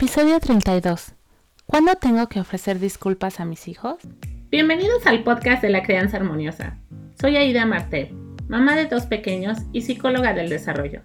Episodio 0.00 0.38
32. 0.38 1.10
¿Cuándo 1.66 1.96
tengo 1.96 2.28
que 2.28 2.38
ofrecer 2.38 2.78
disculpas 2.78 3.40
a 3.40 3.44
mis 3.44 3.66
hijos? 3.66 3.96
Bienvenidos 4.48 5.04
al 5.08 5.24
podcast 5.24 5.60
de 5.60 5.70
la 5.70 5.82
crianza 5.82 6.18
armoniosa. 6.18 6.78
Soy 7.20 7.36
Aida 7.36 7.66
Martel, 7.66 8.10
mamá 8.46 8.76
de 8.76 8.86
dos 8.86 9.06
pequeños 9.06 9.58
y 9.72 9.82
psicóloga 9.82 10.34
del 10.34 10.50
desarrollo. 10.50 11.02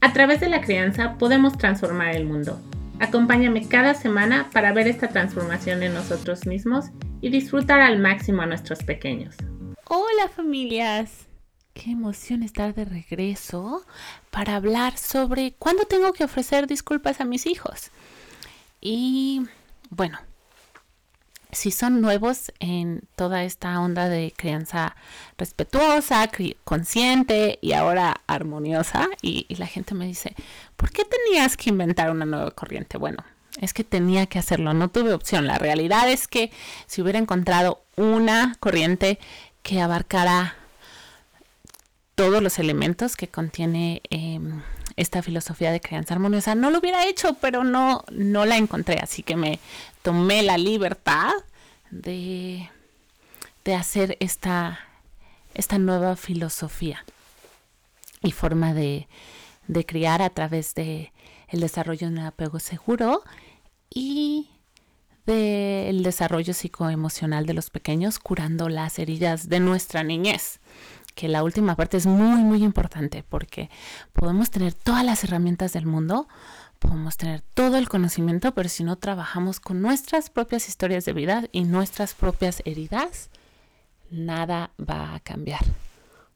A 0.00 0.12
través 0.12 0.38
de 0.38 0.48
la 0.48 0.60
crianza 0.60 1.18
podemos 1.18 1.58
transformar 1.58 2.14
el 2.14 2.26
mundo. 2.26 2.60
Acompáñame 3.00 3.66
cada 3.66 3.94
semana 3.94 4.48
para 4.52 4.72
ver 4.72 4.86
esta 4.86 5.08
transformación 5.08 5.82
en 5.82 5.94
nosotros 5.94 6.46
mismos 6.46 6.90
y 7.20 7.30
disfrutar 7.30 7.80
al 7.80 7.98
máximo 7.98 8.42
a 8.42 8.46
nuestros 8.46 8.84
pequeños. 8.84 9.34
Hola 9.86 10.28
familias. 10.28 11.26
Qué 11.74 11.90
emoción 11.90 12.44
estar 12.44 12.72
de 12.72 12.84
regreso 12.84 13.84
para 14.30 14.54
hablar 14.54 14.96
sobre 14.96 15.54
cuándo 15.58 15.86
tengo 15.86 16.12
que 16.12 16.22
ofrecer 16.22 16.68
disculpas 16.68 17.20
a 17.20 17.24
mis 17.24 17.44
hijos. 17.46 17.90
Y 18.80 19.42
bueno, 19.90 20.18
si 21.50 21.70
son 21.70 22.00
nuevos 22.00 22.52
en 22.60 23.02
toda 23.16 23.44
esta 23.44 23.80
onda 23.80 24.08
de 24.08 24.32
crianza 24.36 24.96
respetuosa, 25.36 26.30
consciente 26.64 27.58
y 27.62 27.72
ahora 27.72 28.20
armoniosa, 28.26 29.08
y, 29.22 29.46
la 29.54 29.66
gente 29.66 29.94
me 29.94 30.06
dice, 30.06 30.34
¿por 30.76 30.90
qué 30.90 31.04
tenías 31.04 31.56
que 31.56 31.70
inventar 31.70 32.10
una 32.10 32.26
nueva 32.26 32.50
corriente? 32.50 32.98
Bueno, 32.98 33.24
es 33.60 33.72
que 33.72 33.82
tenía 33.82 34.26
que 34.26 34.38
hacerlo, 34.38 34.74
no 34.74 34.88
tuve 34.88 35.14
opción. 35.14 35.46
La 35.46 35.58
realidad 35.58 36.08
es 36.10 36.28
que 36.28 36.52
si 36.86 37.02
hubiera 37.02 37.18
encontrado 37.18 37.82
una 37.96 38.56
corriente 38.60 39.18
que 39.62 39.80
abarcara 39.80 40.54
todos 42.14 42.42
los 42.42 42.58
elementos 42.58 43.16
que 43.16 43.28
contiene 43.28 44.02
em, 44.10 44.60
esta 44.98 45.22
filosofía 45.22 45.70
de 45.70 45.80
crianza 45.80 46.14
armoniosa. 46.14 46.54
No 46.54 46.70
lo 46.70 46.80
hubiera 46.80 47.06
hecho, 47.06 47.34
pero 47.40 47.62
no, 47.62 48.04
no 48.10 48.44
la 48.44 48.56
encontré, 48.56 48.98
así 49.00 49.22
que 49.22 49.36
me 49.36 49.60
tomé 50.02 50.42
la 50.42 50.58
libertad 50.58 51.30
de, 51.90 52.68
de 53.64 53.74
hacer 53.74 54.16
esta, 54.20 54.80
esta 55.54 55.78
nueva 55.78 56.16
filosofía 56.16 57.04
y 58.22 58.32
forma 58.32 58.74
de, 58.74 59.06
de 59.68 59.86
criar 59.86 60.20
a 60.20 60.30
través 60.30 60.74
de 60.74 61.12
el 61.48 61.60
desarrollo 61.60 62.08
de 62.08 62.14
un 62.14 62.18
apego 62.18 62.58
seguro 62.58 63.22
y 63.90 64.50
del 65.26 66.02
desarrollo 66.02 66.54
psicoemocional 66.54 67.46
de 67.46 67.54
los 67.54 67.70
pequeños, 67.70 68.18
curando 68.18 68.68
las 68.68 68.98
heridas 68.98 69.48
de 69.48 69.60
nuestra 69.60 70.02
niñez 70.02 70.58
que 71.18 71.26
la 71.26 71.42
última 71.42 71.74
parte 71.74 71.96
es 71.96 72.06
muy, 72.06 72.44
muy 72.44 72.62
importante 72.62 73.24
porque 73.28 73.70
podemos 74.12 74.52
tener 74.52 74.72
todas 74.72 75.04
las 75.04 75.24
herramientas 75.24 75.72
del 75.72 75.84
mundo, 75.84 76.28
podemos 76.78 77.16
tener 77.16 77.40
todo 77.40 77.76
el 77.76 77.88
conocimiento, 77.88 78.54
pero 78.54 78.68
si 78.68 78.84
no 78.84 78.94
trabajamos 78.94 79.58
con 79.58 79.82
nuestras 79.82 80.30
propias 80.30 80.68
historias 80.68 81.04
de 81.06 81.14
vida 81.14 81.42
y 81.50 81.64
nuestras 81.64 82.14
propias 82.14 82.62
heridas, 82.64 83.30
nada 84.12 84.70
va 84.78 85.16
a 85.16 85.18
cambiar. 85.18 85.64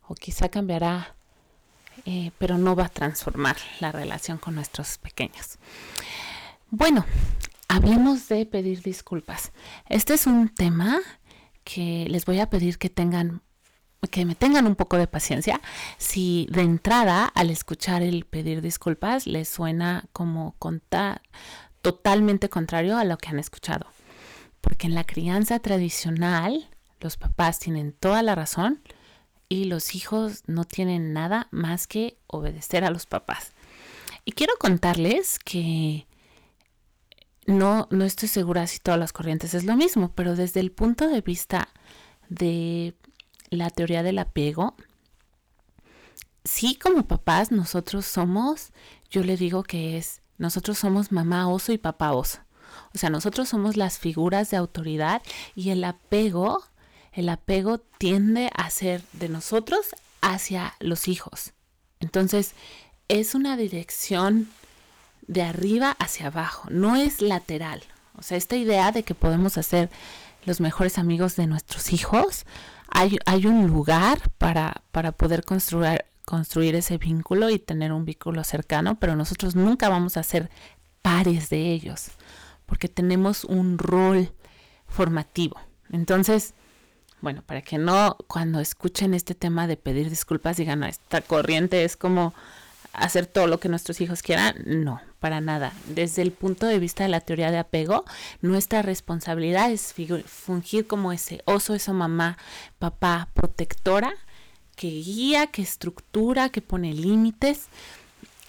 O 0.08 0.16
quizá 0.16 0.48
cambiará, 0.48 1.14
eh, 2.04 2.32
pero 2.38 2.58
no 2.58 2.74
va 2.74 2.86
a 2.86 2.88
transformar 2.88 3.58
la 3.78 3.92
relación 3.92 4.38
con 4.38 4.56
nuestros 4.56 4.98
pequeños. 4.98 5.60
Bueno, 6.70 7.06
hablemos 7.68 8.26
de 8.26 8.46
pedir 8.46 8.82
disculpas. 8.82 9.52
Este 9.88 10.14
es 10.14 10.26
un 10.26 10.48
tema 10.48 10.98
que 11.62 12.04
les 12.08 12.24
voy 12.24 12.40
a 12.40 12.50
pedir 12.50 12.78
que 12.78 12.90
tengan 12.90 13.42
que 14.10 14.24
me 14.24 14.34
tengan 14.34 14.66
un 14.66 14.74
poco 14.74 14.96
de 14.96 15.06
paciencia 15.06 15.60
si 15.96 16.46
de 16.50 16.62
entrada 16.62 17.24
al 17.26 17.50
escuchar 17.50 18.02
el 18.02 18.24
pedir 18.24 18.60
disculpas 18.60 19.26
les 19.26 19.48
suena 19.48 20.04
como 20.12 20.54
contar 20.58 21.22
totalmente 21.82 22.48
contrario 22.48 22.98
a 22.98 23.04
lo 23.04 23.16
que 23.18 23.28
han 23.28 23.38
escuchado. 23.38 23.86
Porque 24.60 24.86
en 24.86 24.94
la 24.94 25.04
crianza 25.04 25.58
tradicional 25.58 26.68
los 27.00 27.16
papás 27.16 27.58
tienen 27.58 27.92
toda 27.92 28.22
la 28.22 28.34
razón 28.34 28.80
y 29.48 29.64
los 29.64 29.94
hijos 29.94 30.42
no 30.46 30.64
tienen 30.64 31.12
nada 31.12 31.48
más 31.50 31.86
que 31.86 32.16
obedecer 32.26 32.84
a 32.84 32.90
los 32.90 33.06
papás. 33.06 33.52
Y 34.24 34.32
quiero 34.32 34.54
contarles 34.58 35.38
que 35.38 36.06
no, 37.46 37.88
no 37.90 38.04
estoy 38.04 38.28
segura 38.28 38.66
si 38.66 38.78
todas 38.78 38.98
las 38.98 39.12
corrientes 39.12 39.54
es 39.54 39.64
lo 39.64 39.76
mismo, 39.76 40.12
pero 40.14 40.36
desde 40.36 40.60
el 40.60 40.70
punto 40.70 41.08
de 41.08 41.20
vista 41.20 41.68
de 42.28 42.94
la 43.56 43.70
teoría 43.70 44.02
del 44.02 44.18
apego, 44.18 44.74
sí 46.44 46.74
como 46.74 47.06
papás 47.06 47.52
nosotros 47.52 48.06
somos, 48.06 48.72
yo 49.10 49.22
le 49.22 49.36
digo 49.36 49.62
que 49.62 49.98
es, 49.98 50.20
nosotros 50.38 50.78
somos 50.78 51.12
mamá 51.12 51.48
oso 51.48 51.72
y 51.72 51.78
papá 51.78 52.12
oso. 52.12 52.38
O 52.94 52.98
sea, 52.98 53.10
nosotros 53.10 53.48
somos 53.48 53.76
las 53.76 53.98
figuras 53.98 54.50
de 54.50 54.56
autoridad 54.56 55.22
y 55.54 55.70
el 55.70 55.84
apego, 55.84 56.64
el 57.12 57.28
apego 57.28 57.78
tiende 57.78 58.50
a 58.54 58.70
ser 58.70 59.02
de 59.12 59.28
nosotros 59.28 59.94
hacia 60.20 60.74
los 60.80 61.08
hijos. 61.08 61.52
Entonces, 62.00 62.54
es 63.08 63.34
una 63.34 63.56
dirección 63.56 64.48
de 65.26 65.42
arriba 65.42 65.96
hacia 65.98 66.28
abajo, 66.28 66.68
no 66.70 66.96
es 66.96 67.20
lateral. 67.20 67.82
O 68.16 68.22
sea, 68.22 68.36
esta 68.36 68.56
idea 68.56 68.92
de 68.92 69.02
que 69.02 69.14
podemos 69.14 69.58
hacer 69.58 69.90
los 70.44 70.60
mejores 70.60 70.98
amigos 70.98 71.36
de 71.36 71.46
nuestros 71.46 71.92
hijos, 71.92 72.44
hay, 72.94 73.46
un 73.46 73.66
lugar 73.66 74.18
para, 74.38 74.82
para 74.92 75.12
poder 75.12 75.44
construir, 75.44 76.04
construir 76.24 76.74
ese 76.74 76.98
vínculo 76.98 77.50
y 77.50 77.58
tener 77.58 77.92
un 77.92 78.04
vínculo 78.04 78.44
cercano, 78.44 78.98
pero 78.98 79.16
nosotros 79.16 79.56
nunca 79.56 79.88
vamos 79.88 80.16
a 80.16 80.22
ser 80.22 80.50
pares 81.02 81.50
de 81.50 81.72
ellos, 81.72 82.10
porque 82.66 82.88
tenemos 82.88 83.44
un 83.44 83.78
rol 83.78 84.32
formativo. 84.86 85.58
Entonces, 85.90 86.54
bueno, 87.20 87.42
para 87.42 87.62
que 87.62 87.78
no 87.78 88.16
cuando 88.26 88.60
escuchen 88.60 89.14
este 89.14 89.34
tema 89.34 89.66
de 89.66 89.76
pedir 89.76 90.10
disculpas 90.10 90.56
digan, 90.56 90.82
esta 90.84 91.20
corriente 91.20 91.84
es 91.84 91.96
como 91.96 92.34
hacer 92.92 93.26
todo 93.26 93.46
lo 93.46 93.58
que 93.60 93.68
nuestros 93.68 94.00
hijos 94.00 94.22
quieran. 94.22 94.56
No, 94.66 95.00
para 95.20 95.40
nada. 95.40 95.72
Desde 95.86 96.22
el 96.22 96.32
punto 96.32 96.66
de 96.66 96.78
vista 96.78 97.04
de 97.04 97.08
la 97.08 97.20
teoría 97.20 97.50
de 97.50 97.58
apego, 97.58 98.04
nuestra 98.40 98.82
responsabilidad 98.82 99.70
es 99.70 99.94
fungir 100.26 100.86
como 100.86 101.12
ese 101.12 101.42
oso, 101.44 101.74
esa 101.74 101.92
mamá, 101.92 102.38
papá 102.78 103.28
protectora 103.34 104.14
que 104.76 104.88
guía, 104.88 105.46
que 105.46 105.62
estructura, 105.62 106.48
que 106.48 106.60
pone 106.60 106.92
límites 106.92 107.66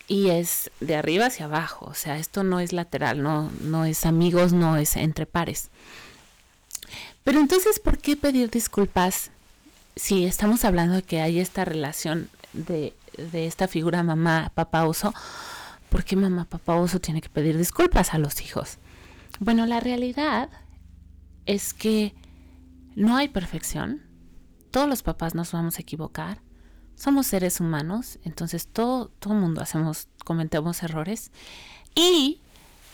y 0.07 0.29
es 0.29 0.71
de 0.79 0.95
arriba 0.95 1.27
hacia 1.27 1.45
abajo. 1.45 1.85
O 1.85 1.93
sea, 1.93 2.17
esto 2.17 2.43
no 2.43 2.59
es 2.59 2.73
lateral, 2.73 3.21
no, 3.21 3.51
no 3.61 3.85
es 3.85 4.05
amigos, 4.05 4.53
no 4.53 4.77
es 4.77 4.95
entre 4.95 5.25
pares. 5.25 5.69
Pero 7.23 7.39
entonces, 7.39 7.79
¿por 7.79 7.97
qué 7.97 8.15
pedir 8.15 8.49
disculpas 8.49 9.31
si 9.95 10.25
estamos 10.25 10.65
hablando 10.65 10.95
de 10.95 11.03
que 11.03 11.21
hay 11.21 11.39
esta 11.39 11.65
relación 11.65 12.29
de, 12.53 12.93
esta 13.33 13.67
figura 13.67 14.03
mamá, 14.03 14.51
papá 14.55 14.85
oso, 14.85 15.13
¿por 15.89 16.03
qué 16.03 16.15
mamá, 16.15 16.45
papá 16.45 16.75
oso 16.75 16.99
tiene 16.99 17.21
que 17.21 17.29
pedir 17.29 17.57
disculpas 17.57 18.13
a 18.13 18.17
los 18.17 18.41
hijos? 18.41 18.77
Bueno, 19.39 19.65
la 19.65 19.79
realidad 19.79 20.49
es 21.45 21.73
que 21.73 22.13
no 22.95 23.17
hay 23.17 23.27
perfección. 23.27 24.01
Todos 24.71 24.87
los 24.87 25.03
papás 25.03 25.35
nos 25.35 25.51
vamos 25.51 25.77
a 25.77 25.81
equivocar. 25.81 26.39
Somos 26.95 27.27
seres 27.27 27.59
humanos, 27.59 28.19
entonces 28.23 28.67
todo, 28.67 29.07
todo 29.19 29.33
mundo 29.33 29.61
hacemos, 29.61 30.07
cometemos 30.23 30.83
errores. 30.83 31.31
Y 31.95 32.39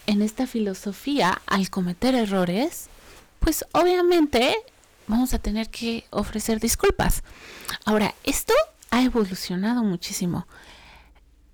en 0.07 0.21
esta 0.21 0.47
filosofía, 0.47 1.41
al 1.45 1.69
cometer 1.69 2.15
errores, 2.15 2.87
pues 3.39 3.65
obviamente 3.73 4.55
vamos 5.07 5.33
a 5.33 5.39
tener 5.39 5.69
que 5.69 6.05
ofrecer 6.09 6.59
disculpas. 6.59 7.23
Ahora, 7.85 8.15
esto 8.23 8.53
ha 8.91 9.03
evolucionado 9.03 9.83
muchísimo. 9.83 10.47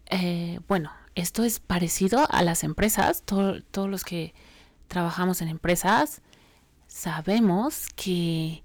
Eh, 0.09 0.59
bueno, 0.67 0.91
esto 1.15 1.43
es 1.43 1.59
parecido 1.59 2.27
a 2.29 2.43
las 2.43 2.63
empresas. 2.63 3.23
todos 3.23 3.89
los 3.89 4.03
que 4.03 4.33
trabajamos 4.87 5.41
en 5.41 5.47
empresas 5.47 6.21
sabemos 6.87 7.87
que 7.95 8.63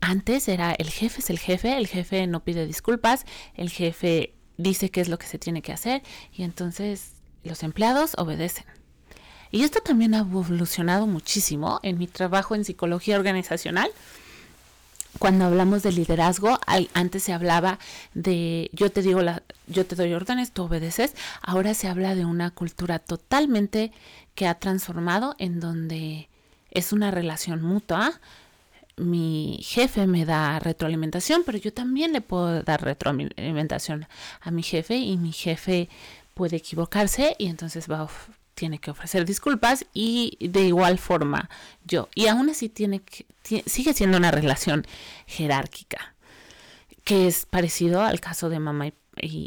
antes 0.00 0.48
era 0.48 0.72
el 0.72 0.90
jefe 0.90 1.20
es 1.20 1.30
el 1.30 1.38
jefe, 1.38 1.76
el 1.76 1.86
jefe 1.86 2.26
no 2.26 2.44
pide 2.44 2.66
disculpas, 2.66 3.24
el 3.54 3.70
jefe 3.70 4.34
dice 4.56 4.90
qué 4.90 5.00
es 5.00 5.08
lo 5.08 5.18
que 5.18 5.26
se 5.26 5.38
tiene 5.38 5.62
que 5.62 5.72
hacer 5.72 6.02
y 6.32 6.42
entonces 6.42 7.12
los 7.44 7.62
empleados 7.62 8.14
obedecen. 8.16 8.64
Y 9.50 9.62
esto 9.62 9.80
también 9.80 10.14
ha 10.14 10.20
evolucionado 10.20 11.06
muchísimo 11.06 11.80
en 11.82 11.98
mi 11.98 12.06
trabajo 12.06 12.54
en 12.54 12.64
psicología 12.64 13.16
organizacional 13.16 13.90
cuando 15.18 15.44
hablamos 15.44 15.82
de 15.82 15.92
liderazgo, 15.92 16.58
antes 16.94 17.22
se 17.22 17.32
hablaba 17.32 17.78
de 18.14 18.70
yo 18.72 18.90
te 18.90 19.02
digo 19.02 19.22
la, 19.22 19.42
yo 19.66 19.86
te 19.86 19.96
doy 19.96 20.12
órdenes, 20.14 20.52
tú 20.52 20.64
obedeces. 20.64 21.14
Ahora 21.42 21.74
se 21.74 21.88
habla 21.88 22.14
de 22.14 22.24
una 22.24 22.50
cultura 22.50 22.98
totalmente 22.98 23.92
que 24.34 24.46
ha 24.46 24.54
transformado 24.54 25.34
en 25.38 25.60
donde 25.60 26.28
es 26.70 26.92
una 26.92 27.10
relación 27.10 27.62
mutua. 27.62 28.20
Mi 28.96 29.58
jefe 29.62 30.06
me 30.06 30.24
da 30.24 30.58
retroalimentación, 30.58 31.42
pero 31.44 31.58
yo 31.58 31.72
también 31.72 32.12
le 32.12 32.20
puedo 32.20 32.62
dar 32.62 32.82
retroalimentación 32.82 34.06
a 34.40 34.50
mi 34.50 34.62
jefe 34.62 34.96
y 34.96 35.16
mi 35.16 35.32
jefe 35.32 35.88
puede 36.34 36.56
equivocarse 36.56 37.34
y 37.38 37.46
entonces 37.46 37.90
va 37.90 38.08
tiene 38.56 38.78
que 38.78 38.90
ofrecer 38.90 39.26
disculpas 39.26 39.84
y 39.92 40.36
de 40.40 40.62
igual 40.62 40.98
forma 40.98 41.48
yo. 41.84 42.08
Y 42.14 42.26
aún 42.26 42.48
así 42.48 42.68
tiene 42.68 43.00
que, 43.00 43.26
sigue 43.66 43.92
siendo 43.92 44.16
una 44.16 44.30
relación 44.32 44.84
jerárquica, 45.26 46.14
que 47.04 47.28
es 47.28 47.46
parecido 47.46 48.02
al 48.02 48.18
caso 48.18 48.48
de 48.48 48.58
mamá 48.58 48.88
y, 48.88 48.94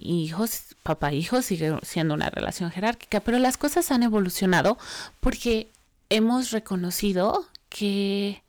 hijos, 0.05 0.75
papá 0.83 1.09
e 1.09 1.15
hijos, 1.15 1.45
sigue 1.45 1.77
siendo 1.81 2.13
una 2.13 2.29
relación 2.29 2.71
jerárquica, 2.71 3.19
pero 3.19 3.39
las 3.39 3.57
cosas 3.57 3.91
han 3.91 4.03
evolucionado 4.03 4.77
porque 5.19 5.69
hemos 6.09 6.51
reconocido 6.51 7.47
que 7.69 8.41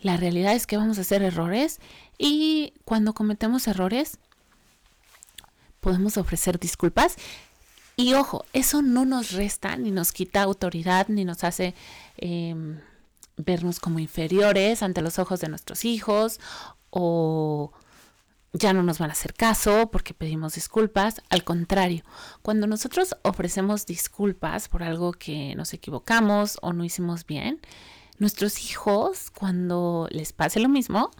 la 0.00 0.16
realidad 0.16 0.54
es 0.54 0.66
que 0.66 0.76
vamos 0.76 0.98
a 0.98 1.02
hacer 1.02 1.22
errores 1.22 1.78
y 2.18 2.74
cuando 2.84 3.14
cometemos 3.14 3.68
errores 3.68 4.18
podemos 5.80 6.16
ofrecer 6.16 6.58
disculpas 6.58 7.16
y 8.02 8.14
ojo, 8.14 8.44
eso 8.52 8.82
no 8.82 9.04
nos 9.04 9.32
resta 9.32 9.76
ni 9.76 9.90
nos 9.90 10.12
quita 10.12 10.42
autoridad 10.42 11.08
ni 11.08 11.24
nos 11.24 11.44
hace 11.44 11.74
em, 12.16 12.80
vernos 13.36 13.80
como 13.80 13.98
inferiores 13.98 14.82
ante 14.82 15.02
los 15.02 15.18
ojos 15.18 15.40
de 15.40 15.48
nuestros 15.48 15.84
hijos 15.84 16.40
o 16.90 17.72
ya 18.52 18.72
no 18.72 18.82
nos 18.82 18.98
van 18.98 19.10
a 19.10 19.12
hacer 19.12 19.34
caso 19.34 19.90
porque 19.90 20.14
pedimos 20.14 20.54
disculpas. 20.54 21.22
Al 21.30 21.44
contrario, 21.44 22.02
cuando 22.42 22.66
nosotros 22.66 23.16
ofrecemos 23.22 23.86
disculpas 23.86 24.68
por 24.68 24.82
algo 24.82 25.12
que 25.12 25.54
nos 25.54 25.72
equivocamos 25.72 26.58
o 26.60 26.72
no 26.72 26.84
hicimos 26.84 27.24
bien, 27.24 27.60
nuestros 28.18 28.62
hijos, 28.64 29.30
cuando 29.30 30.06
les 30.10 30.32
pase 30.32 30.60
lo 30.60 30.68
mismo, 30.68 31.10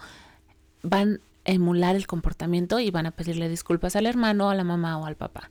van 0.83 1.21
a 1.45 1.53
emular 1.53 1.97
el 1.97 2.07
comportamiento 2.07 2.81
y 2.81 2.91
van 2.91 3.07
a 3.07 3.13
pedirle 3.13 3.49
disculpas 3.49 3.97
al 3.97 4.07
hermano, 4.07 4.51
a 4.51 4.55
la 4.55 4.65
mamá 4.65 4.99
o 4.99 5.07
al 5.07 5.17
papá. 5.17 5.51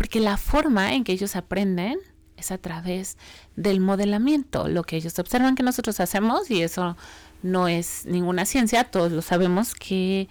Porque 0.00 0.18
la 0.18 0.38
forma 0.38 0.94
en 0.94 1.04
que 1.04 1.12
ellos 1.12 1.36
aprenden 1.36 1.98
es 2.38 2.50
a 2.52 2.56
través 2.56 3.18
del 3.54 3.80
modelamiento, 3.80 4.66
lo 4.66 4.82
que 4.82 4.96
ellos 4.96 5.18
observan 5.18 5.56
que 5.56 5.62
nosotros 5.62 6.00
hacemos 6.00 6.50
y 6.50 6.62
eso 6.62 6.96
no 7.42 7.68
es 7.68 8.06
ninguna 8.06 8.46
ciencia, 8.46 8.84
todos 8.84 9.12
lo 9.12 9.20
sabemos 9.20 9.74
que 9.74 10.26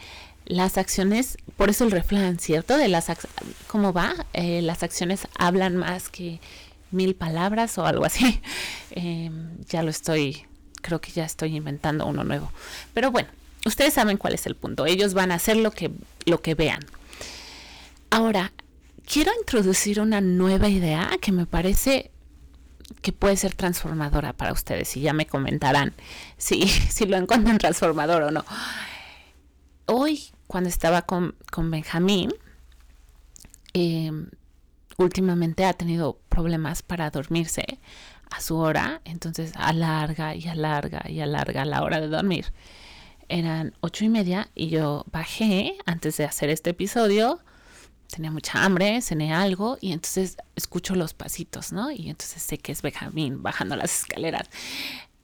las 0.47 0.79
acciones, 0.79 1.37
por 1.55 1.69
eso 1.69 1.83
el 1.83 1.91
refrán, 1.91 2.39
¿cierto? 2.39 2.77
De 2.77 2.87
las 2.87 3.11
¿cómo 3.67 3.93
va? 3.93 4.15
Eh, 4.33 4.63
las 4.63 4.81
acciones 4.81 5.27
hablan 5.37 5.77
más 5.77 6.09
que 6.09 6.39
mil 6.89 7.13
palabras 7.13 7.77
o 7.77 7.85
algo 7.85 8.05
así. 8.05 8.41
Em, 8.89 9.63
ya 9.65 9.83
lo 9.83 9.91
estoy, 9.91 10.47
creo 10.81 10.99
que 10.99 11.11
ya 11.11 11.25
estoy 11.25 11.55
inventando 11.55 12.07
uno 12.07 12.23
nuevo. 12.23 12.51
Pero 12.95 13.11
bueno, 13.11 13.29
ustedes 13.67 13.93
saben 13.93 14.17
cuál 14.17 14.33
es 14.33 14.47
el 14.47 14.55
punto. 14.55 14.87
Ellos 14.87 15.13
van 15.13 15.31
a 15.31 15.35
hacer 15.35 15.57
lo 15.57 15.69
que, 15.69 15.91
lo 16.25 16.41
que 16.41 16.55
vean. 16.55 16.79
Ahora, 18.09 18.51
quiero 19.09 19.31
introducir 19.39 19.99
una 19.99 20.21
nueva 20.21 20.69
idea 20.69 21.09
que 21.19 21.31
me 21.31 21.47
parece 21.47 22.11
que 23.01 23.11
puede 23.11 23.35
ser 23.37 23.55
transformadora 23.55 24.33
para 24.33 24.53
ustedes 24.53 24.95
y 24.95 25.01
ya 25.01 25.13
me 25.13 25.25
comentarán 25.25 25.93
si, 26.37 26.67
si 26.67 27.05
lo 27.05 27.17
encuentran 27.17 27.57
transformador 27.57 28.23
o 28.23 28.31
no. 28.31 28.45
Hoy, 29.87 30.21
cuando 30.47 30.69
estaba 30.69 31.01
con, 31.01 31.35
Benjamín, 31.71 32.31
em, 33.73 34.29
últimamente 34.97 35.65
ha 35.65 35.73
tenido 35.73 36.19
problemas 36.29 36.83
para 36.83 37.09
dormirse 37.09 37.79
a 38.29 38.41
su 38.41 38.57
hora, 38.57 39.01
entonces 39.05 39.53
alarga 39.55 40.35
y 40.35 40.47
alarga 40.47 41.09
y 41.09 41.21
alarga 41.21 41.65
la 41.65 41.81
hora 41.81 41.99
de 41.99 42.07
dormir. 42.07 42.53
Eran 43.27 43.73
ocho 43.81 44.05
y 44.05 44.09
media 44.09 44.49
y 44.53 44.69
yo 44.69 45.05
bajé 45.11 45.77
antes 45.87 46.17
de 46.17 46.25
hacer 46.25 46.49
este 46.49 46.71
episodio 46.71 47.39
tenía 48.09 48.31
mucha 48.31 48.63
hambre, 48.63 49.01
cené 49.01 49.33
algo 49.33 49.77
y 49.79 49.91
entonces 49.91 50.37
escucho 50.55 50.95
los 50.95 51.13
pasitos, 51.13 51.71
¿no? 51.71 51.91
Y 51.91 52.09
entonces 52.09 52.41
sé 52.41 52.57
que 52.57 52.71
es 52.71 52.81
Benjamín 52.81 53.41
bajando 53.41 53.75
las 53.75 54.01
escaleras. 54.01 54.49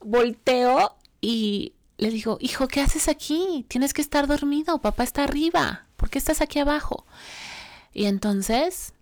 Volteo 0.00 0.96
y 1.20 1.72
le 1.98 2.10
digo, 2.10 2.38
hijo, 2.40 2.68
¿qué 2.68 2.80
haces 2.80 3.08
aquí? 3.08 3.64
Tienes 3.68 3.92
que 3.92 4.02
estar 4.02 4.26
dormido, 4.26 4.78
papá 4.78 5.04
está 5.04 5.24
arriba, 5.24 5.86
¿por 5.96 6.10
qué 6.10 6.18
estás 6.18 6.40
aquí 6.40 6.58
abajo? 6.58 7.06
Y 7.92 8.04
entonces, 8.04 8.92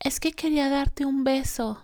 es 0.00 0.20
que 0.20 0.32
quería 0.32 0.68
darte 0.68 1.04
un 1.04 1.24
beso. 1.24 1.80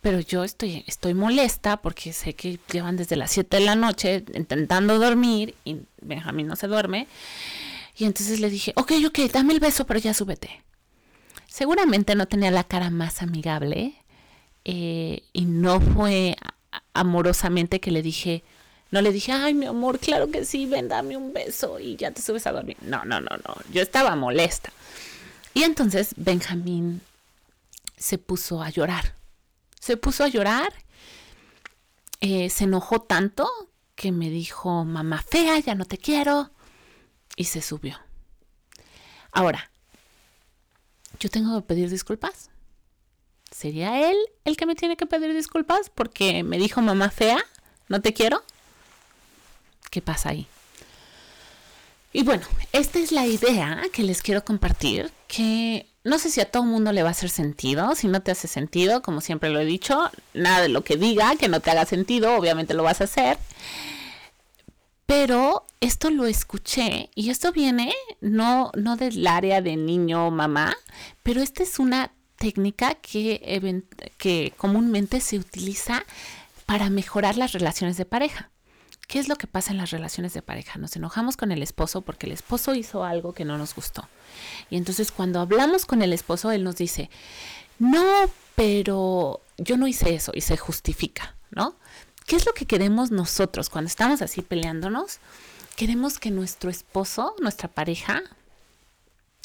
Pero 0.00 0.20
yo 0.20 0.44
estoy, 0.44 0.84
estoy 0.86 1.14
molesta 1.14 1.78
porque 1.78 2.12
sé 2.12 2.34
que 2.34 2.60
llevan 2.70 2.96
desde 2.96 3.16
las 3.16 3.30
7 3.32 3.56
de 3.56 3.64
la 3.64 3.74
noche 3.74 4.24
intentando 4.34 4.98
dormir 4.98 5.54
y 5.64 5.78
Benjamín 6.00 6.46
no 6.46 6.54
se 6.54 6.66
duerme. 6.66 7.08
Y 7.96 8.04
entonces 8.04 8.40
le 8.40 8.50
dije, 8.50 8.72
ok, 8.76 8.92
ok, 9.06 9.18
dame 9.32 9.54
el 9.54 9.60
beso, 9.60 9.86
pero 9.86 9.98
ya 9.98 10.12
súbete. 10.12 10.62
Seguramente 11.48 12.14
no 12.14 12.28
tenía 12.28 12.50
la 12.50 12.64
cara 12.64 12.90
más 12.90 13.22
amigable 13.22 13.94
eh, 14.64 15.22
y 15.32 15.46
no 15.46 15.80
fue 15.80 16.36
amorosamente 16.92 17.80
que 17.80 17.90
le 17.90 18.02
dije, 18.02 18.44
no 18.90 19.00
le 19.00 19.12
dije, 19.12 19.32
ay, 19.32 19.54
mi 19.54 19.64
amor, 19.64 19.98
claro 19.98 20.30
que 20.30 20.44
sí, 20.44 20.66
ven, 20.66 20.88
dame 20.88 21.16
un 21.16 21.32
beso 21.32 21.80
y 21.80 21.96
ya 21.96 22.10
te 22.10 22.20
subes 22.20 22.46
a 22.46 22.52
dormir. 22.52 22.76
No, 22.82 23.04
no, 23.06 23.20
no, 23.20 23.30
no, 23.30 23.54
yo 23.72 23.80
estaba 23.80 24.14
molesta. 24.14 24.70
Y 25.54 25.62
entonces 25.62 26.12
Benjamín 26.16 27.00
se 27.96 28.18
puso 28.18 28.62
a 28.62 28.68
llorar. 28.68 29.14
Se 29.80 29.96
puso 29.96 30.24
a 30.24 30.28
llorar, 30.28 30.72
eh, 32.20 32.50
se 32.50 32.64
enojó 32.64 33.00
tanto 33.00 33.48
que 33.94 34.12
me 34.12 34.28
dijo, 34.28 34.84
mamá 34.84 35.22
fea, 35.22 35.58
ya 35.60 35.74
no 35.74 35.86
te 35.86 35.96
quiero 35.96 36.50
y 37.36 37.44
se 37.44 37.62
subió. 37.62 38.00
Ahora, 39.30 39.70
yo 41.20 41.28
tengo 41.28 41.54
que 41.60 41.66
pedir 41.66 41.90
disculpas. 41.90 42.50
¿Sería 43.50 44.10
él 44.10 44.16
el 44.44 44.56
que 44.56 44.66
me 44.66 44.74
tiene 44.74 44.96
que 44.96 45.06
pedir 45.06 45.32
disculpas 45.34 45.90
porque 45.94 46.42
me 46.42 46.58
dijo 46.58 46.82
mamá 46.82 47.10
fea? 47.10 47.38
¿No 47.88 48.00
te 48.00 48.12
quiero? 48.12 48.42
¿Qué 49.90 50.02
pasa 50.02 50.30
ahí? 50.30 50.46
Y 52.12 52.22
bueno, 52.22 52.46
esta 52.72 52.98
es 52.98 53.12
la 53.12 53.26
idea 53.26 53.82
que 53.92 54.02
les 54.02 54.22
quiero 54.22 54.44
compartir, 54.44 55.12
que 55.28 55.86
no 56.02 56.18
sé 56.18 56.30
si 56.30 56.40
a 56.40 56.50
todo 56.50 56.62
mundo 56.62 56.92
le 56.92 57.02
va 57.02 57.10
a 57.10 57.12
hacer 57.12 57.28
sentido, 57.28 57.94
si 57.94 58.08
no 58.08 58.22
te 58.22 58.30
hace 58.30 58.48
sentido, 58.48 59.02
como 59.02 59.20
siempre 59.20 59.50
lo 59.50 59.60
he 59.60 59.64
dicho, 59.64 60.10
nada 60.32 60.62
de 60.62 60.68
lo 60.68 60.82
que 60.82 60.96
diga 60.96 61.36
que 61.36 61.48
no 61.48 61.60
te 61.60 61.70
haga 61.70 61.84
sentido, 61.84 62.34
obviamente 62.36 62.74
lo 62.74 62.82
vas 62.82 63.02
a 63.02 63.04
hacer. 63.04 63.38
Pero 65.06 65.66
esto 65.80 66.10
lo 66.10 66.26
escuché 66.26 67.10
y 67.14 67.30
esto 67.30 67.52
viene 67.52 67.94
no, 68.20 68.72
no 68.74 68.96
del 68.96 69.26
área 69.26 69.62
de 69.62 69.76
niño 69.76 70.30
mamá, 70.30 70.76
pero 71.22 71.40
esta 71.40 71.62
es 71.62 71.78
una 71.78 72.12
técnica 72.36 72.96
que, 72.96 73.82
que 74.18 74.52
comúnmente 74.56 75.20
se 75.20 75.38
utiliza 75.38 76.04
para 76.66 76.90
mejorar 76.90 77.36
las 77.36 77.52
relaciones 77.52 77.96
de 77.96 78.04
pareja. 78.04 78.50
¿Qué 79.06 79.20
es 79.20 79.28
lo 79.28 79.36
que 79.36 79.46
pasa 79.46 79.70
en 79.70 79.78
las 79.78 79.90
relaciones 79.90 80.34
de 80.34 80.42
pareja? 80.42 80.78
Nos 80.78 80.96
enojamos 80.96 81.36
con 81.36 81.52
el 81.52 81.62
esposo 81.62 82.00
porque 82.00 82.26
el 82.26 82.32
esposo 82.32 82.74
hizo 82.74 83.04
algo 83.04 83.32
que 83.32 83.44
no 83.44 83.56
nos 83.56 83.74
gustó. 83.74 84.08
Y 84.68 84.76
entonces 84.76 85.12
cuando 85.12 85.40
hablamos 85.40 85.86
con 85.86 86.02
el 86.02 86.12
esposo, 86.12 86.50
él 86.50 86.64
nos 86.64 86.76
dice, 86.76 87.08
no, 87.78 88.04
pero 88.56 89.40
yo 89.58 89.76
no 89.76 89.86
hice 89.86 90.14
eso 90.14 90.32
y 90.34 90.40
se 90.40 90.56
justifica, 90.56 91.36
¿no? 91.50 91.76
¿Qué 92.26 92.34
es 92.34 92.44
lo 92.44 92.54
que 92.54 92.66
queremos 92.66 93.12
nosotros 93.12 93.70
cuando 93.70 93.86
estamos 93.86 94.20
así 94.20 94.42
peleándonos? 94.42 95.20
Queremos 95.76 96.18
que 96.18 96.32
nuestro 96.32 96.70
esposo, 96.70 97.36
nuestra 97.40 97.68
pareja, 97.68 98.24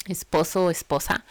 esposo 0.06 0.64
o 0.64 0.70
esposa, 0.70 1.24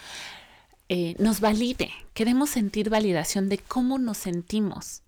eh, 0.88 1.16
nos 1.20 1.42
valide. 1.42 1.92
Queremos 2.14 2.52
sentir 2.52 2.90
validación 2.90 3.50
de 3.50 3.58
cómo 3.58 4.00
nos 4.00 4.18
sentimos. 4.18 5.02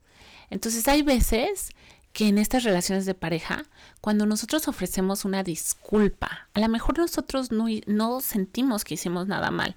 Entonces 0.49 0.85
hay 0.89 1.01
veces 1.01 1.69
que 2.11 2.27
en 2.27 2.37
estas 2.37 2.65
relaciones 2.65 3.05
de 3.05 3.15
pareja, 3.15 3.63
cuando 4.01 4.25
nosotros 4.25 4.67
ofrecemos 4.67 5.23
una 5.23 5.43
disculpa, 5.43 6.49
a 6.53 6.59
lo 6.59 6.67
mejor 6.67 6.97
nosotros 6.97 7.51
no, 7.51 7.67
no, 7.87 8.19
sentimos 8.19 8.83
que 8.83 8.95
hicimos 8.95 9.27
nada 9.27 9.49
mal, 9.49 9.75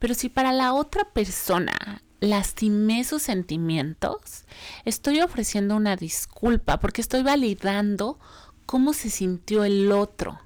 pero 0.00 0.14
si 0.14 0.28
para 0.28 0.52
la 0.52 0.74
otra 0.74 1.04
persona 1.04 2.02
lastimé 2.20 3.04
sus 3.04 3.22
sentimientos, 3.22 4.44
estoy 4.84 5.20
ofreciendo 5.20 5.76
una 5.76 5.96
disculpa 5.96 6.80
porque 6.80 7.00
estoy 7.00 7.22
validando 7.22 8.18
cómo 8.66 8.92
se 8.92 9.10
sintió 9.10 9.64
el 9.64 9.92
otro. 9.92 10.38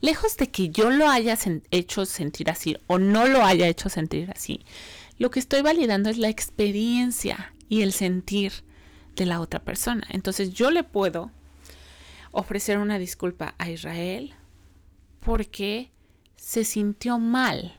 Lejos 0.00 0.36
de 0.36 0.50
que 0.50 0.70
yo 0.70 0.90
lo 0.90 1.08
haya 1.08 1.38
hecho 1.70 2.06
sentir 2.06 2.50
así 2.50 2.76
o 2.88 2.98
no 2.98 3.26
lo 3.28 3.44
haya 3.44 3.68
hecho 3.68 3.88
sentir 3.88 4.30
así, 4.34 4.64
lo 5.18 5.30
que 5.30 5.38
estoy 5.38 5.62
validando 5.62 6.10
es 6.10 6.18
la 6.18 6.28
experiencia 6.28 7.54
y 7.68 7.82
el 7.82 7.92
sentir 7.92 8.52
de 9.14 9.26
la 9.26 9.40
otra 9.40 9.60
persona. 9.60 10.04
Entonces 10.10 10.52
yo 10.52 10.70
le 10.70 10.82
puedo 10.82 11.30
ofrecer 12.32 12.78
una 12.78 12.98
disculpa 12.98 13.54
a 13.58 13.70
Israel 13.70 14.34
porque 15.20 15.92
se 16.36 16.64
sintió 16.64 17.18
mal 17.18 17.78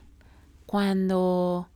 cuando 0.64 1.68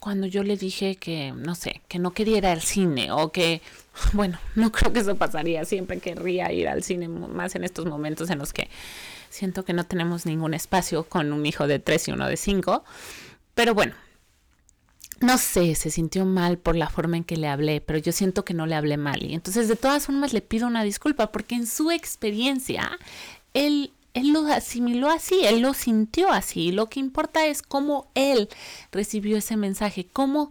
cuando 0.00 0.26
yo 0.26 0.42
le 0.42 0.56
dije 0.56 0.96
que, 0.96 1.32
no 1.32 1.54
sé, 1.54 1.82
que 1.88 1.98
no 1.98 2.12
quería 2.12 2.38
ir 2.38 2.46
al 2.46 2.62
cine 2.62 3.10
o 3.12 3.32
que, 3.32 3.62
bueno, 4.12 4.38
no 4.54 4.72
creo 4.72 4.92
que 4.92 5.00
eso 5.00 5.16
pasaría, 5.16 5.64
siempre 5.64 5.98
querría 5.98 6.52
ir 6.52 6.68
al 6.68 6.82
cine, 6.82 7.08
más 7.08 7.54
en 7.54 7.64
estos 7.64 7.86
momentos 7.86 8.30
en 8.30 8.38
los 8.38 8.52
que 8.52 8.68
siento 9.30 9.64
que 9.64 9.72
no 9.72 9.84
tenemos 9.84 10.26
ningún 10.26 10.54
espacio 10.54 11.04
con 11.04 11.32
un 11.32 11.44
hijo 11.46 11.66
de 11.66 11.78
tres 11.78 12.08
y 12.08 12.12
uno 12.12 12.28
de 12.28 12.36
cinco. 12.36 12.84
Pero 13.54 13.74
bueno, 13.74 13.94
no 15.20 15.36
sé, 15.36 15.74
se 15.74 15.90
sintió 15.90 16.24
mal 16.24 16.58
por 16.58 16.76
la 16.76 16.88
forma 16.88 17.16
en 17.16 17.24
que 17.24 17.36
le 17.36 17.48
hablé, 17.48 17.80
pero 17.80 17.98
yo 17.98 18.12
siento 18.12 18.44
que 18.44 18.54
no 18.54 18.66
le 18.66 18.76
hablé 18.76 18.96
mal. 18.96 19.22
Y 19.22 19.34
entonces 19.34 19.68
de 19.68 19.76
todas 19.76 20.06
formas 20.06 20.32
le 20.32 20.40
pido 20.40 20.66
una 20.66 20.84
disculpa 20.84 21.32
porque 21.32 21.56
en 21.56 21.66
su 21.66 21.90
experiencia 21.90 22.98
él, 23.54 23.92
él 24.18 24.32
lo 24.32 24.46
asimiló 24.46 25.08
así, 25.08 25.44
él 25.44 25.60
lo 25.60 25.74
sintió 25.74 26.30
así. 26.30 26.72
Lo 26.72 26.88
que 26.88 27.00
importa 27.00 27.46
es 27.46 27.62
cómo 27.62 28.10
él 28.14 28.48
recibió 28.92 29.36
ese 29.38 29.56
mensaje, 29.56 30.06
cómo 30.06 30.50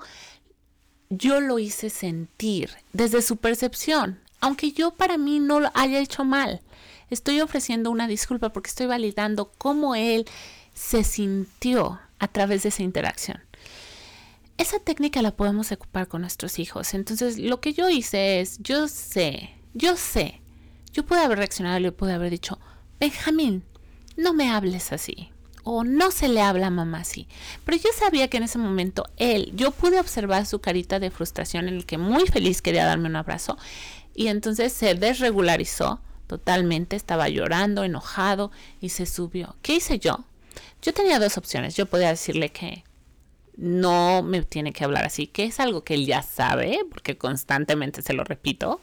yo 1.09 1.39
lo 1.39 1.59
hice 1.59 1.89
sentir 1.89 2.71
desde 2.93 3.21
su 3.21 3.37
percepción, 3.37 4.19
aunque 4.41 4.71
yo 4.71 4.91
para 4.91 5.17
mí 5.17 5.39
no 5.39 5.59
lo 5.59 5.71
haya 5.73 5.99
hecho 5.99 6.23
mal. 6.23 6.61
Estoy 7.09 7.39
ofreciendo 7.41 7.91
una 7.91 8.07
disculpa 8.07 8.51
porque 8.51 8.69
estoy 8.69 8.87
validando 8.87 9.51
cómo 9.57 9.95
él 9.95 10.25
se 10.73 11.03
sintió 11.03 11.99
a 12.19 12.27
través 12.27 12.63
de 12.63 12.69
esa 12.69 12.83
interacción. 12.83 13.41
Esa 14.57 14.79
técnica 14.79 15.21
la 15.21 15.35
podemos 15.35 15.71
ocupar 15.71 16.07
con 16.07 16.21
nuestros 16.21 16.59
hijos. 16.59 16.93
Entonces, 16.93 17.37
lo 17.37 17.61
que 17.61 17.73
yo 17.73 17.89
hice 17.89 18.41
es, 18.41 18.57
yo 18.59 18.87
sé, 18.87 19.51
yo 19.73 19.95
sé, 19.95 20.41
yo 20.91 21.05
pude 21.05 21.19
haber 21.19 21.37
reaccionado, 21.37 21.79
le 21.79 21.91
pude 21.91 22.13
haber 22.13 22.31
dicho, 22.31 22.59
Benjamín, 22.99 23.63
no 24.15 24.33
me 24.33 24.49
hables 24.49 24.91
así. 24.91 25.31
O 25.63 25.83
no 25.83 26.11
se 26.11 26.29
le 26.29 26.41
habla 26.41 26.67
a 26.67 26.71
mamá 26.71 26.99
así. 26.99 27.27
Pero 27.65 27.77
yo 27.77 27.89
sabía 27.97 28.29
que 28.29 28.37
en 28.37 28.43
ese 28.43 28.57
momento 28.57 29.05
él, 29.17 29.51
yo 29.53 29.71
pude 29.71 29.99
observar 29.99 30.45
su 30.45 30.59
carita 30.59 30.99
de 30.99 31.11
frustración 31.11 31.67
en 31.67 31.75
el 31.75 31.85
que 31.85 31.97
muy 31.97 32.25
feliz 32.27 32.61
quería 32.61 32.85
darme 32.85 33.09
un 33.09 33.17
abrazo. 33.17 33.57
Y 34.15 34.27
entonces 34.27 34.71
se 34.71 34.95
desregularizó 34.95 35.99
totalmente, 36.25 36.95
estaba 36.95 37.29
llorando, 37.29 37.83
enojado 37.83 38.51
y 38.79 38.89
se 38.89 39.05
subió. 39.05 39.55
¿Qué 39.61 39.75
hice 39.75 39.99
yo? 39.99 40.23
Yo 40.81 40.93
tenía 40.93 41.19
dos 41.19 41.37
opciones. 41.37 41.75
Yo 41.75 41.85
podía 41.85 42.09
decirle 42.09 42.49
que 42.49 42.83
no 43.57 44.23
me 44.23 44.41
tiene 44.43 44.71
que 44.71 44.83
hablar 44.83 45.03
así, 45.03 45.27
que 45.27 45.43
es 45.43 45.59
algo 45.59 45.83
que 45.83 45.95
él 45.95 46.05
ya 46.05 46.21
sabe, 46.21 46.79
porque 46.89 47.17
constantemente 47.17 48.01
se 48.01 48.13
lo 48.13 48.23
repito. 48.23 48.79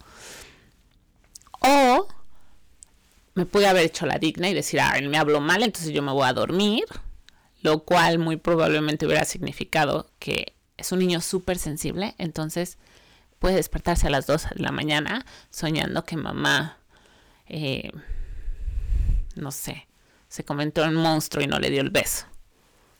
O 1.60 2.08
me 3.34 3.46
pude 3.46 3.66
haber 3.66 3.84
hecho 3.84 4.06
la 4.06 4.18
digna 4.18 4.48
y 4.48 4.54
decir, 4.54 4.80
ah, 4.80 4.94
me 5.02 5.18
habló 5.18 5.40
mal, 5.40 5.62
entonces 5.62 5.92
yo 5.92 6.02
me 6.02 6.12
voy 6.12 6.26
a 6.26 6.32
dormir, 6.32 6.84
lo 7.62 7.80
cual 7.80 8.18
muy 8.18 8.36
probablemente 8.36 9.06
hubiera 9.06 9.24
significado 9.24 10.08
que 10.18 10.54
es 10.76 10.92
un 10.92 11.00
niño 11.00 11.20
súper 11.20 11.58
sensible, 11.58 12.14
entonces 12.18 12.78
puede 13.38 13.56
despertarse 13.56 14.06
a 14.06 14.10
las 14.10 14.26
2 14.26 14.50
de 14.56 14.62
la 14.62 14.72
mañana 14.72 15.26
soñando 15.50 16.04
que 16.04 16.16
mamá, 16.16 16.78
eh, 17.48 17.90
no 19.34 19.50
sé, 19.50 19.86
se 20.28 20.44
comentó 20.44 20.84
un 20.84 20.94
monstruo 20.94 21.42
y 21.42 21.46
no 21.46 21.58
le 21.58 21.70
dio 21.70 21.80
el 21.80 21.90
beso, 21.90 22.26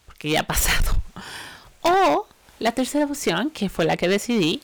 porque 0.07 0.31
ya 0.31 0.41
ha 0.41 0.47
pasado. 0.47 1.03
O 1.87 2.27
la 2.61 2.73
tercera 2.73 3.05
opción, 3.05 3.51
que 3.51 3.69
fue 3.69 3.85
la 3.85 3.99
que 3.99 4.09
decidí, 4.09 4.63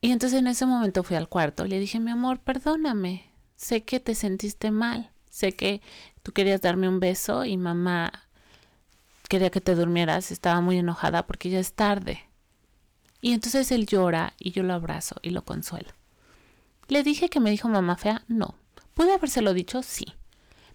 y 0.00 0.10
entonces 0.10 0.38
en 0.38 0.46
ese 0.46 0.64
momento 0.64 1.02
fui 1.02 1.16
al 1.16 1.28
cuarto, 1.28 1.66
le 1.66 1.78
dije, 1.78 2.00
mi 2.00 2.10
amor, 2.10 2.38
perdóname, 2.38 3.26
sé 3.64 3.82
que 3.82 3.98
te 3.98 4.14
sentiste 4.14 4.70
mal, 4.70 5.10
sé 5.30 5.52
que 5.52 5.80
tú 6.22 6.32
querías 6.32 6.60
darme 6.60 6.86
un 6.86 7.00
beso 7.00 7.46
y 7.46 7.56
mamá 7.56 8.12
quería 9.28 9.50
que 9.50 9.62
te 9.62 9.74
durmieras, 9.74 10.30
estaba 10.30 10.60
muy 10.60 10.78
enojada 10.78 11.26
porque 11.26 11.48
ya 11.48 11.60
es 11.60 11.72
tarde. 11.72 12.20
Y 13.22 13.32
entonces 13.32 13.72
él 13.72 13.86
llora 13.86 14.34
y 14.38 14.50
yo 14.50 14.62
lo 14.62 14.74
abrazo 14.74 15.16
y 15.22 15.30
lo 15.30 15.46
consuelo. 15.46 15.88
¿Le 16.88 17.02
dije 17.02 17.30
que 17.30 17.40
me 17.40 17.50
dijo 17.50 17.70
mamá 17.70 17.96
fea? 17.96 18.22
No. 18.28 18.54
¿Pude 18.92 19.14
habérselo 19.14 19.54
dicho? 19.54 19.82
Sí. 19.82 20.04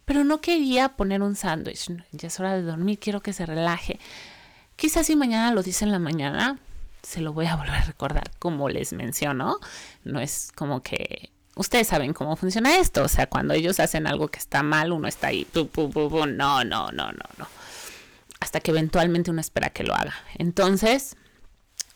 Pero 0.05 0.24
no 0.24 0.41
quería 0.41 0.89
poner 0.98 1.22
un 1.22 1.36
sándwich. 1.36 1.91
Ya 2.12 2.29
es 2.29 2.39
hora 2.39 2.55
de 2.55 2.63
dormir, 2.63 2.98
quiero 2.98 3.22
que 3.22 3.34
se 3.34 3.46
relaje. 3.46 4.00
Quizás 4.75 5.05
si 5.05 5.15
mañana 5.15 5.53
lo 5.53 5.62
dice 5.62 5.86
en 5.86 5.91
la 5.91 6.00
mañana, 6.00 6.58
se 7.03 7.22
lo 7.22 7.34
voy 7.34 7.46
a 7.46 7.55
volver 7.55 7.75
a 7.75 7.84
recordar, 7.84 8.31
como 8.39 8.67
les 8.67 8.93
menciono. 8.93 9.60
No 10.03 10.19
es 10.19 10.51
como 10.55 10.81
que 10.81 11.29
ustedes 11.60 11.88
saben 11.88 12.13
cómo 12.13 12.36
funciona 12.38 12.78
esto. 12.78 13.04
O 13.04 13.08
sea, 13.08 13.28
cuando 13.28 13.54
ellos 13.54 13.80
hacen 13.80 14.08
algo 14.08 14.30
que 14.30 14.39
está 14.39 14.63
mal, 14.63 14.92
uno 14.92 15.08
está 15.08 15.28
ahí. 15.28 15.46
no, 15.54 16.25
no, 16.25 16.63
no, 16.63 16.92
no, 16.92 17.12
no. 17.12 17.48
Hasta 18.39 18.62
que 18.62 18.72
eventualmente 18.72 19.30
uno 19.30 19.42
espera 19.42 19.70
que 19.70 19.84
lo 19.84 19.94
haga. 19.94 20.13
Entonces, 20.38 21.18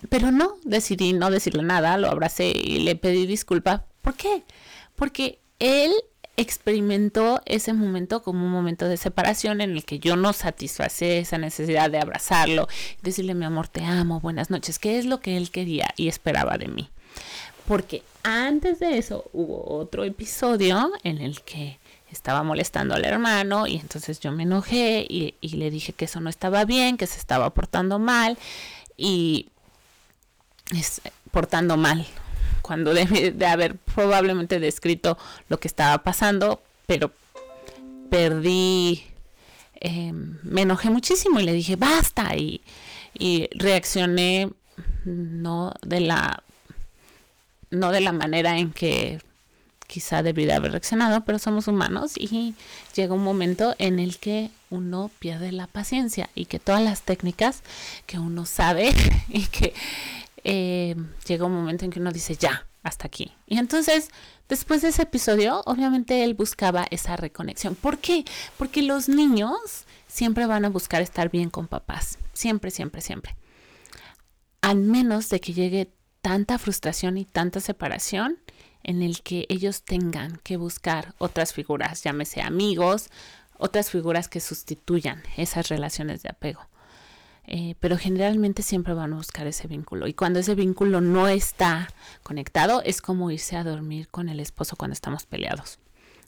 pero 0.10 0.32
no, 0.32 0.58
decidí 0.66 1.14
no 1.14 1.32
decirle 1.32 1.64
nada, 1.64 1.98
lo 1.98 2.10
abracé 2.10 2.48
y 2.48 2.80
le 2.80 2.98
pedí 2.98 3.26
disculpa. 3.26 3.86
¿Por 4.02 4.16
qué? 4.16 4.44
Porque 4.96 5.40
él 5.60 5.94
experimentó 6.36 7.42
ese 7.46 7.72
momento 7.72 8.22
como 8.22 8.46
un 8.46 8.52
momento 8.52 8.90
de 8.90 8.98
separación 8.98 9.62
en 9.62 9.72
el 9.72 9.86
que 9.86 10.00
yo 10.00 10.18
no 10.18 10.34
satisfacé 10.34 11.20
esa 11.20 11.38
necesidad 11.38 11.90
de 11.90 12.00
abrazarlo, 12.00 12.68
decirle 13.02 13.34
mi 13.34 13.46
amor, 13.46 13.70
te 13.70 13.86
amo, 13.86 14.20
buenas 14.20 14.50
noches, 14.50 14.78
que 14.78 14.98
es 14.98 15.06
lo 15.06 15.22
que 15.22 15.38
él 15.38 15.52
quería 15.52 15.94
y 15.96 16.10
esperaba 16.10 16.58
de 16.58 16.68
mí. 16.68 16.90
Porque 17.68 18.04
antes 18.24 18.80
de 18.80 18.98
eso 18.98 19.30
hubo 19.34 19.78
otro 19.78 20.04
episodio 20.04 20.92
en 21.04 21.20
el 21.20 21.42
que 21.42 21.80
estaba 22.12 22.44
molestando 22.44 22.94
al 22.94 23.06
hermano 23.06 23.66
y 23.68 23.78
entonces 23.78 24.20
yo 24.20 24.32
me 24.32 24.44
enojé 24.44 25.06
y, 25.10 25.36
y 25.42 25.56
le 25.56 25.72
dije 25.72 25.94
que 25.94 26.06
eso 26.06 26.20
no 26.20 26.30
estaba 26.30 26.66
bien, 26.66 26.98
que 26.98 27.08
se 27.08 27.18
estaba 27.18 27.50
portando 27.52 28.00
mal 28.00 28.38
y 28.98 29.48
portando 31.32 31.78
mal, 31.78 32.06
cuando 32.62 32.94
debe 32.94 33.32
de 33.32 33.46
haber 33.46 33.76
probablemente 33.76 34.60
descrito 34.60 35.18
lo 35.50 35.60
que 35.60 35.68
estaba 35.68 36.04
pasando, 36.04 36.62
pero 36.86 37.12
perdí, 38.10 39.04
em, 39.80 40.38
me 40.44 40.62
enojé 40.62 40.90
muchísimo 40.90 41.40
y 41.40 41.44
le 41.44 41.54
dije 41.54 41.76
basta 41.76 42.36
y, 42.36 42.62
y 43.18 43.50
reaccioné 43.56 44.50
no 45.06 45.74
de 45.82 46.00
la 46.00 46.44
no 47.74 47.92
de 47.92 48.02
la 48.02 48.12
manera 48.12 48.58
en 48.58 48.72
que 48.72 49.20
quizá 49.88 50.24
debería 50.24 50.56
haber 50.56 50.72
reaccionado, 50.72 51.24
pero 51.26 51.40
somos 51.40 51.68
humanos 51.68 52.14
y 52.16 52.56
llega 52.96 53.14
un 53.14 53.24
momento 53.24 53.76
en 53.78 54.00
el 54.00 54.18
que 54.18 54.50
uno 54.70 55.12
pierde 55.20 55.52
la 55.52 55.68
paciencia 55.68 56.30
y 56.36 56.46
que 56.46 56.60
todas 56.60 56.82
las 56.82 57.02
técnicas 57.02 57.62
que 58.06 58.18
uno 58.18 58.46
sabe 58.46 58.92
y 59.30 59.46
que 59.48 59.74
eh, 60.44 60.96
llega 61.28 61.46
un 61.46 61.54
momento 61.54 61.86
en 61.86 61.92
que 61.92 62.00
uno 62.00 62.12
dice, 62.12 62.36
ya, 62.36 62.66
hasta 62.82 63.08
aquí. 63.08 63.32
Y 63.48 63.58
entonces, 63.58 64.10
después 64.50 64.82
de 64.82 64.90
ese 64.90 65.04
episodio, 65.04 65.62
obviamente 65.66 66.24
él 66.24 66.34
buscaba 66.34 66.86
esa 66.92 67.16
reconexión. 67.16 67.76
¿Por 67.76 67.98
qué? 68.00 68.26
Porque 68.58 68.82
los 68.82 69.10
niños 69.10 69.86
siempre 70.08 70.46
van 70.46 70.66
a 70.66 70.70
buscar 70.70 71.02
estar 71.02 71.30
bien 71.30 71.50
con 71.50 71.68
papás. 71.68 72.18
Siempre, 72.34 72.72
siempre, 72.72 73.02
siempre. 73.02 73.36
Al 74.62 74.78
menos 74.78 75.30
de 75.30 75.40
que 75.40 75.54
llegue 75.54 75.92
tanta 76.24 76.58
frustración 76.58 77.18
y 77.18 77.26
tanta 77.26 77.60
separación 77.60 78.40
en 78.82 79.02
el 79.02 79.22
que 79.22 79.46
ellos 79.50 79.84
tengan 79.84 80.38
que 80.38 80.56
buscar 80.56 81.14
otras 81.18 81.54
figuras, 81.54 82.02
llámese 82.02 82.42
amigos, 82.42 83.10
otras 83.58 83.92
figuras 83.92 84.30
que 84.30 84.40
sustituyan 84.40 85.22
esas 85.36 85.68
relaciones 85.68 86.24
de 86.24 86.30
apego. 86.30 86.62
Eh, 87.46 87.76
pero 87.82 87.98
generalmente 87.98 88.62
siempre 88.62 88.94
van 88.94 89.12
a 89.12 89.18
buscar 89.18 89.48
ese 89.48 89.68
vínculo. 89.68 90.08
Y 90.08 90.14
cuando 90.14 90.40
ese 90.40 90.56
vínculo 90.56 91.02
no 91.02 91.28
está 91.28 91.90
conectado, 92.24 92.82
es 92.86 93.02
como 93.02 93.30
irse 93.30 93.58
a 93.58 93.66
dormir 93.66 94.08
con 94.08 94.30
el 94.30 94.40
esposo 94.40 94.78
cuando 94.78 94.94
estamos 94.94 95.26
peleados. 95.26 95.80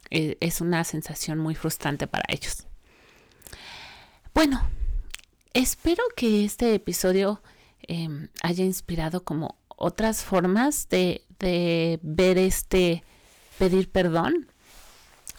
Eh, 0.09 0.35
es 0.41 0.59
una 0.59 0.83
sensación 0.83 1.39
muy 1.39 1.55
frustrante 1.55 2.05
para 2.05 2.25
ellos. 2.27 2.67
Bueno, 4.33 4.61
espero 5.53 6.03
que 6.17 6.43
este 6.43 6.75
episodio 6.75 7.41
em, 7.87 8.27
haya 8.43 8.65
inspirado 8.65 9.23
como 9.23 9.55
otras 9.75 10.23
formas 10.23 10.87
de, 10.89 11.23
de 11.39 11.99
ver 12.01 12.37
este 12.37 13.03
pedir 13.57 13.89
perdón 13.89 14.47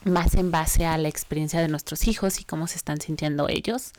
más 0.04 0.34
en 0.34 0.50
base 0.50 0.86
a 0.86 0.96
la 0.98 1.08
experiencia 1.08 1.60
de 1.60 1.68
nuestros 1.68 2.06
hijos 2.06 2.40
y 2.40 2.44
cómo 2.44 2.66
se 2.66 2.76
están 2.76 3.00
sintiendo 3.00 3.48
ellos. 3.48 3.92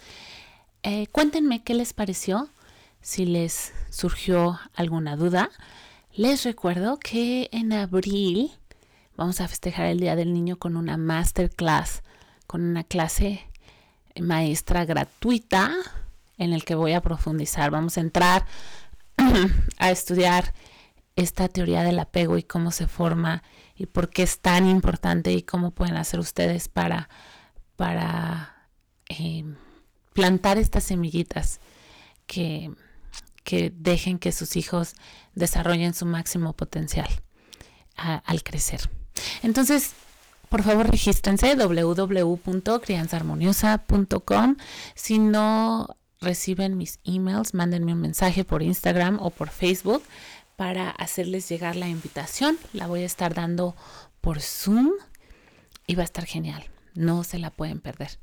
Eh, 0.84 1.08
cuéntenme 1.08 1.64
qué 1.64 1.74
les 1.74 1.94
pareció, 1.94 2.50
si 3.02 3.26
les 3.26 3.74
surgió 3.90 4.60
alguna 4.74 5.16
duda. 5.16 5.50
Les 6.14 6.44
recuerdo 6.44 6.98
que 6.98 7.50
en 7.52 7.74
abril 7.74 8.52
vamos 9.16 9.42
a 9.42 9.48
festejar 9.48 9.88
el 9.88 10.00
Día 10.00 10.16
del 10.16 10.34
Niño 10.34 10.58
con 10.58 10.78
una 10.78 10.98
masterclass, 10.98 12.04
con 12.48 12.64
una 12.64 12.84
clase 12.84 13.46
maestra 14.20 14.86
gratuita 14.86 15.76
en 16.38 16.54
el 16.54 16.64
que 16.64 16.76
voy 16.76 16.94
a 16.94 17.02
profundizar. 17.02 17.70
Vamos 17.70 17.98
a 17.98 18.02
entrar 18.02 18.46
a 19.78 19.92
estudiar 19.92 20.54
esta 21.16 21.48
teoría 21.48 21.84
del 21.84 22.00
apego 22.00 22.38
y 22.38 22.44
cómo 22.44 22.72
se 22.72 22.88
forma 22.88 23.44
y 23.76 23.88
por 23.88 24.10
qué 24.10 24.24
es 24.24 24.40
tan 24.40 24.68
importante 24.68 25.34
y 25.34 25.42
cómo 25.42 25.72
pueden 25.72 25.98
hacer 25.98 26.20
ustedes 26.20 26.70
para, 26.70 27.10
para 27.76 28.70
eh, 29.10 29.44
plantar 30.14 30.58
estas 30.58 30.84
semillitas 30.84 31.60
que, 32.28 32.72
que 33.44 33.74
dejen 33.76 34.20
que 34.20 34.32
sus 34.32 34.56
hijos 34.56 34.94
desarrollen 35.34 35.94
su 35.94 36.06
máximo 36.06 36.54
potencial 36.54 37.10
al 37.96 38.44
crecer. 38.44 38.82
Entonces, 39.42 39.94
por 40.50 40.62
favor, 40.64 40.90
regístrense 40.90 41.56
www.crianzaharmoniosa.com. 41.56 44.56
Si 44.96 45.20
no 45.20 45.88
reciben 46.22 46.78
mis 46.78 47.00
emails, 47.04 47.54
mándenme 47.54 47.94
un 47.94 48.02
mensaje 48.02 48.44
por 48.44 48.64
Instagram 48.64 49.20
o 49.22 49.30
por 49.30 49.50
Facebook 49.50 50.04
para 50.56 50.90
hacerles 50.90 51.48
llegar 51.50 51.76
la 51.76 51.88
invitación. 51.88 52.58
La 52.74 52.88
voy 52.88 53.02
a 53.02 53.06
estar 53.06 53.34
dando 53.34 53.76
por 54.22 54.42
Zoom 54.42 54.92
y 55.86 55.96
va 55.96 56.02
a 56.02 56.06
estar 56.06 56.26
genial. 56.26 56.66
No 56.96 57.24
se 57.24 57.40
la 57.40 57.52
pueden 57.52 57.80
perder. 57.80 58.20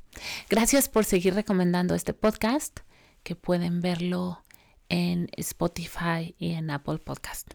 Gracias 0.49 0.89
por 0.89 1.05
seguir 1.05 1.33
recomendando 1.33 1.95
este 1.95 2.13
podcast, 2.13 2.79
que 3.23 3.35
pueden 3.35 3.81
verlo 3.81 4.43
en 4.89 5.29
Spotify 5.37 6.35
y 6.37 6.53
en 6.53 6.69
Apple 6.69 6.99
Podcast. 6.99 7.53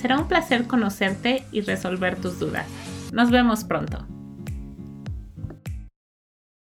Será 0.00 0.18
un 0.18 0.26
placer 0.26 0.66
conocerte 0.66 1.44
y 1.52 1.60
resolver 1.60 2.16
tus 2.16 2.40
dudas. 2.40 2.66
Nos 3.12 3.30
vemos 3.30 3.62
pronto. 3.62 4.04